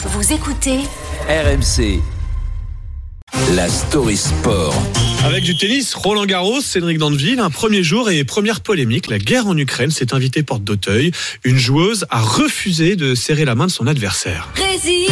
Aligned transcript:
Vous 0.00 0.32
écoutez 0.32 0.78
RMC. 1.28 2.00
La 3.56 3.68
story 3.68 4.16
sport. 4.16 4.72
Avec 5.24 5.42
du 5.42 5.56
tennis, 5.56 5.92
Roland 5.94 6.24
Garros, 6.24 6.60
Cédric 6.60 6.98
Dandeville, 6.98 7.40
un 7.40 7.50
premier 7.50 7.82
jour 7.82 8.08
et 8.08 8.22
première 8.22 8.60
polémique, 8.60 9.08
la 9.08 9.18
guerre 9.18 9.48
en 9.48 9.56
Ukraine 9.56 9.90
s'est 9.90 10.14
invitée 10.14 10.44
porte 10.44 10.62
d'Auteuil. 10.62 11.10
Une 11.42 11.58
joueuse 11.58 12.06
a 12.10 12.20
refusé 12.20 12.94
de 12.94 13.16
serrer 13.16 13.44
la 13.44 13.56
main 13.56 13.66
de 13.66 13.72
son 13.72 13.88
adversaire. 13.88 14.48
Résiste. 14.54 15.10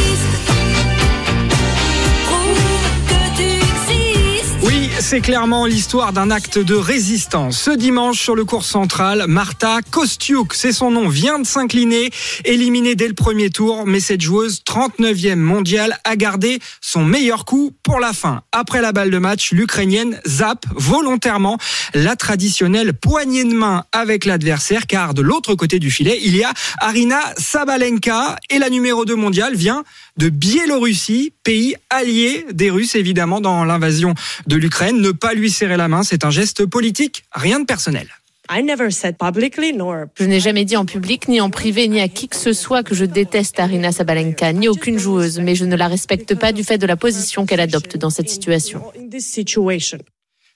C'est 5.00 5.20
clairement 5.20 5.66
l'histoire 5.66 6.12
d'un 6.12 6.30
acte 6.30 6.58
de 6.58 6.74
résistance. 6.74 7.60
Ce 7.60 7.70
dimanche, 7.70 8.20
sur 8.20 8.34
le 8.34 8.44
cours 8.44 8.64
central, 8.64 9.24
Marta 9.28 9.80
Kostiuk, 9.90 10.54
c'est 10.54 10.72
son 10.72 10.90
nom, 10.90 11.08
vient 11.08 11.38
de 11.38 11.46
s'incliner, 11.46 12.10
éliminée 12.44 12.94
dès 12.94 13.06
le 13.06 13.14
premier 13.14 13.50
tour, 13.50 13.86
mais 13.86 14.00
cette 14.00 14.20
joueuse, 14.20 14.62
39e 14.66 15.36
mondiale, 15.36 15.98
a 16.04 16.16
gardé 16.16 16.60
son 16.80 17.04
meilleur 17.04 17.44
coup 17.44 17.72
pour 17.82 18.00
la 18.00 18.12
fin. 18.12 18.42
Après 18.52 18.80
la 18.80 18.92
balle 18.92 19.10
de 19.10 19.18
match, 19.18 19.52
l'Ukrainienne 19.52 20.20
zappe 20.26 20.64
volontairement 20.74 21.58
la 21.94 22.16
traditionnelle 22.16 22.94
poignée 22.94 23.44
de 23.44 23.54
main 23.54 23.84
avec 23.92 24.24
l'adversaire, 24.24 24.86
car 24.86 25.14
de 25.14 25.22
l'autre 25.22 25.54
côté 25.54 25.78
du 25.78 25.90
filet, 25.90 26.18
il 26.24 26.36
y 26.36 26.42
a 26.42 26.52
Arina 26.78 27.20
Sabalenka, 27.36 28.36
et 28.50 28.58
la 28.58 28.70
numéro 28.70 29.04
2 29.04 29.14
mondiale 29.14 29.54
vient 29.54 29.84
de 30.16 30.30
Biélorussie, 30.30 31.32
pays 31.44 31.76
allié 31.90 32.46
des 32.52 32.70
Russes 32.70 32.94
évidemment 32.94 33.40
dans 33.40 33.64
l'invasion 33.64 34.14
de 34.46 34.56
l'Ukraine. 34.56 34.85
Ne 34.92 35.10
pas 35.10 35.34
lui 35.34 35.50
serrer 35.50 35.76
la 35.76 35.88
main, 35.88 36.02
c'est 36.02 36.24
un 36.24 36.30
geste 36.30 36.66
politique, 36.66 37.24
rien 37.32 37.60
de 37.60 37.64
personnel. 37.64 38.08
I 38.48 38.62
never 38.62 38.90
said 38.92 39.16
publicly 39.18 39.72
nor 39.72 40.06
Je 40.18 40.24
n'ai 40.24 40.38
jamais 40.38 40.64
dit 40.64 40.76
en 40.76 40.84
public, 40.84 41.26
ni 41.26 41.40
en 41.40 41.50
privé, 41.50 41.88
ni 41.88 42.00
à 42.00 42.08
qui 42.08 42.28
que 42.28 42.36
ce 42.36 42.52
soit 42.52 42.84
que 42.84 42.94
je 42.94 43.04
déteste 43.04 43.58
Arina 43.58 43.90
Sabalenka, 43.90 44.52
ni 44.52 44.68
aucune 44.68 44.98
joueuse, 44.98 45.40
mais 45.40 45.56
je 45.56 45.64
ne 45.64 45.74
la 45.74 45.88
respecte 45.88 46.34
pas 46.36 46.52
du 46.52 46.62
fait 46.62 46.78
de 46.78 46.86
la 46.86 46.96
position 46.96 47.44
qu'elle 47.44 47.60
adopte 47.60 47.96
dans 47.96 48.10
cette 48.10 48.28
situation. 48.28 48.82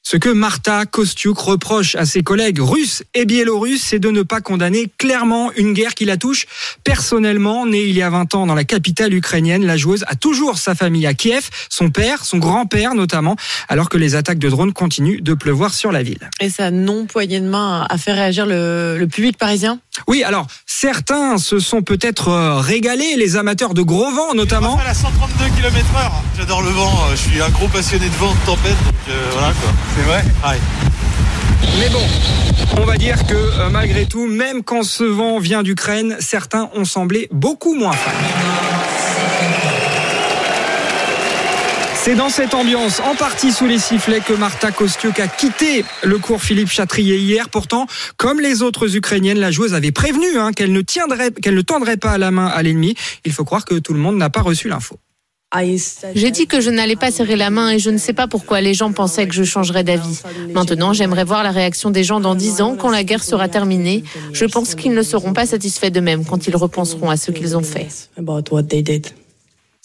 Ce 0.02 0.16
que 0.16 0.28
Marta 0.28 0.86
Kostiuk 0.86 1.38
reproche 1.38 1.94
à 1.94 2.04
ses 2.04 2.22
collègues 2.22 2.58
russes 2.60 3.04
et 3.14 3.26
biélorusses, 3.26 3.82
c'est 3.82 3.98
de 3.98 4.10
ne 4.10 4.22
pas 4.22 4.40
condamner 4.40 4.90
clairement 4.98 5.52
une 5.52 5.72
guerre 5.72 5.94
qui 5.94 6.04
la 6.04 6.16
touche 6.16 6.46
personnellement. 6.82 7.64
Née 7.66 7.84
il 7.84 7.96
y 7.96 8.02
a 8.02 8.10
20 8.10 8.34
ans 8.34 8.46
dans 8.46 8.54
la 8.54 8.64
capitale 8.64 9.14
ukrainienne, 9.14 9.64
la 9.64 9.76
joueuse 9.76 10.04
a 10.08 10.16
toujours 10.16 10.58
sa 10.58 10.74
famille 10.74 11.06
à 11.06 11.14
Kiev, 11.14 11.48
son 11.68 11.90
père, 11.90 12.24
son 12.24 12.38
grand-père 12.38 12.94
notamment, 12.94 13.36
alors 13.68 13.88
que 13.88 13.98
les 13.98 14.16
attaques 14.16 14.38
de 14.38 14.48
drones 14.48 14.72
continuent 14.72 15.22
de 15.22 15.34
pleuvoir 15.34 15.74
sur 15.74 15.92
la 15.92 16.02
ville. 16.02 16.28
Et 16.40 16.50
sa 16.50 16.70
non-poignée 16.70 17.40
de 17.40 17.48
main 17.48 17.86
a 17.88 17.98
fait 17.98 18.12
réagir 18.12 18.46
le 18.46 19.06
public 19.06 19.36
parisien? 19.38 19.80
Oui, 20.08 20.22
alors 20.24 20.46
certains 20.66 21.38
se 21.38 21.58
sont 21.58 21.82
peut-être 21.82 22.28
euh, 22.28 22.56
régalés, 22.60 23.16
les 23.16 23.36
amateurs 23.36 23.74
de 23.74 23.82
gros 23.82 24.10
vent 24.10 24.34
notamment. 24.34 24.78
à 24.86 24.94
132 24.94 25.44
km 25.56 25.86
heure. 25.96 26.22
J'adore 26.36 26.62
le 26.62 26.70
vent, 26.70 26.90
euh, 27.10 27.12
je 27.12 27.30
suis 27.30 27.40
un 27.42 27.48
gros 27.50 27.68
passionné 27.68 28.06
de 28.06 28.14
vent, 28.14 28.32
de 28.32 28.46
tempête, 28.46 28.76
donc 28.84 28.94
euh, 29.08 29.28
voilà 29.32 29.52
quoi. 29.52 29.70
C'est 29.96 30.02
vrai? 30.02 30.24
Ouais. 30.48 30.58
Mais 31.78 31.88
bon, 31.90 32.02
on 32.80 32.84
va 32.84 32.96
dire 32.96 33.26
que 33.26 33.34
euh, 33.34 33.68
malgré 33.70 34.06
tout, 34.06 34.26
même 34.26 34.62
quand 34.62 34.82
ce 34.82 35.04
vent 35.04 35.38
vient 35.38 35.62
d'Ukraine, 35.62 36.16
certains 36.20 36.70
ont 36.74 36.84
semblé 36.84 37.28
beaucoup 37.30 37.74
moins 37.74 37.92
fans. 37.92 38.10
C'est 42.02 42.14
dans 42.14 42.30
cette 42.30 42.54
ambiance, 42.54 42.98
en 43.00 43.14
partie 43.14 43.52
sous 43.52 43.66
les 43.66 43.78
sifflets, 43.78 44.20
que 44.20 44.32
Marta 44.32 44.72
Kostiuk 44.72 45.20
a 45.20 45.28
quitté 45.28 45.84
le 46.02 46.16
cours 46.16 46.40
Philippe 46.40 46.70
Chatrier 46.70 47.18
hier. 47.18 47.50
Pourtant, 47.50 47.86
comme 48.16 48.40
les 48.40 48.62
autres 48.62 48.96
Ukrainiennes, 48.96 49.38
la 49.38 49.50
joueuse 49.50 49.74
avait 49.74 49.92
prévenu 49.92 50.38
hein, 50.38 50.52
qu'elle 50.52 50.72
ne 50.72 50.80
tiendrait, 50.80 51.30
qu'elle 51.30 51.54
ne 51.54 51.60
tendrait 51.60 51.98
pas 51.98 52.16
la 52.16 52.30
main 52.30 52.46
à 52.46 52.62
l'ennemi. 52.62 52.94
Il 53.26 53.32
faut 53.32 53.44
croire 53.44 53.66
que 53.66 53.74
tout 53.74 53.92
le 53.92 53.98
monde 53.98 54.16
n'a 54.16 54.30
pas 54.30 54.40
reçu 54.40 54.66
l'info. 54.66 54.96
J'ai 56.14 56.30
dit 56.30 56.46
que 56.46 56.62
je 56.62 56.70
n'allais 56.70 56.96
pas 56.96 57.10
serrer 57.10 57.36
la 57.36 57.50
main 57.50 57.70
et 57.70 57.78
je 57.78 57.90
ne 57.90 57.98
sais 57.98 58.14
pas 58.14 58.26
pourquoi 58.26 58.62
les 58.62 58.72
gens 58.72 58.92
pensaient 58.92 59.28
que 59.28 59.34
je 59.34 59.44
changerais 59.44 59.84
d'avis. 59.84 60.22
Maintenant, 60.54 60.94
j'aimerais 60.94 61.24
voir 61.24 61.42
la 61.42 61.50
réaction 61.50 61.91
des 61.91 62.02
gens 62.02 62.20
dans 62.20 62.34
dix 62.34 62.62
ans 62.62 62.76
quand 62.76 62.91
la 62.91 63.04
guerre 63.04 63.22
sera 63.22 63.48
terminée. 63.48 64.04
Je 64.32 64.46
pense 64.46 64.75
qu'ils 64.75 64.94
ne 64.94 65.02
seront 65.02 65.34
pas 65.34 65.44
satisfaits 65.44 65.91
d'eux-mêmes 65.91 66.25
quand 66.25 66.46
ils 66.46 66.56
repenseront 66.56 67.10
à 67.10 67.19
ce 67.19 67.30
qu'ils 67.30 67.58
ont 67.58 67.62
fait. 67.62 67.88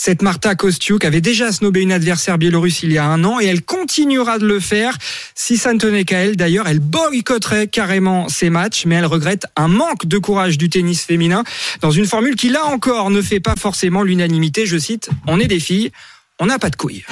Cette 0.06 0.22
Marta 0.22 0.54
Kostiuk 0.54 1.04
avait 1.04 1.20
déjà 1.20 1.52
snobé 1.52 1.82
une 1.82 1.92
adversaire 1.92 2.38
biélorusse 2.38 2.84
il 2.84 2.92
y 2.92 3.00
a 3.00 3.06
un 3.08 3.24
an 3.24 3.40
et 3.40 3.46
elle 3.46 3.64
continuera 3.64 4.38
de 4.38 4.46
le 4.46 4.60
faire. 4.60 4.96
Si 5.34 5.58
ça 5.58 5.74
ne 5.74 5.80
tenait 5.80 6.06
qu'à 6.06 6.20
elle, 6.20 6.36
d'ailleurs, 6.36 6.68
elle 6.68 6.80
boycotterait 6.80 7.66
carrément 7.66 8.30
ces 8.30 8.52
matchs, 8.52 8.86
mais 8.86 8.94
elle 8.94 9.08
regrette 9.08 9.48
un 9.56 9.68
manque 9.68 10.06
de 10.06 10.20
courage 10.20 10.60
du 10.60 10.70
tennis 10.70 11.04
féminin 11.04 11.44
dans 11.82 11.90
une 11.90 12.06
formule 12.06 12.36
qui, 12.36 12.50
là 12.50 12.68
encore, 12.68 13.10
ne 13.10 13.20
fait 13.20 13.40
pas 13.40 13.56
forcément 13.56 14.04
l'unanimité. 14.04 14.68
Je 14.68 14.78
cite, 14.78 15.10
on 15.26 15.40
est 15.40 15.48
des 15.48 15.60
filles, 15.60 15.90
on 16.38 16.46
n'a 16.46 16.60
pas 16.60 16.70
de 16.70 16.76
couilles. 16.76 17.04